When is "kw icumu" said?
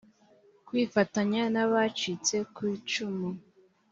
2.53-3.29